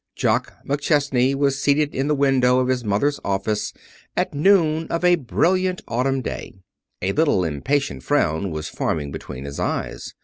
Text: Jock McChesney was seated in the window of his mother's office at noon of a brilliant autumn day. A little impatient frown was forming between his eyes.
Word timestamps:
Jock 0.15 0.53
McChesney 0.67 1.35
was 1.35 1.61
seated 1.61 1.93
in 1.93 2.07
the 2.07 2.15
window 2.15 2.57
of 2.57 2.69
his 2.69 2.83
mother's 2.83 3.19
office 3.23 3.71
at 4.17 4.33
noon 4.33 4.87
of 4.87 5.05
a 5.05 5.13
brilliant 5.13 5.83
autumn 5.87 6.23
day. 6.23 6.55
A 7.03 7.11
little 7.13 7.43
impatient 7.43 8.01
frown 8.01 8.49
was 8.49 8.67
forming 8.67 9.11
between 9.11 9.45
his 9.45 9.59
eyes. 9.59 10.15